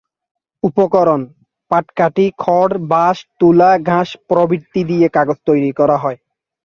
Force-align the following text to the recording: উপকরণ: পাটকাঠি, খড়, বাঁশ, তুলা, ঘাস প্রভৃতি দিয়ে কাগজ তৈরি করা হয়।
উপকরণ: 0.63 1.21
পাটকাঠি, 1.71 2.25
খড়, 2.37 2.73
বাঁশ, 2.91 3.17
তুলা, 3.39 3.71
ঘাস 3.89 4.09
প্রভৃতি 4.29 4.81
দিয়ে 4.89 5.07
কাগজ 5.09 5.37
তৈরি 5.47 5.71
করা 5.79 5.97
হয়। 5.97 6.17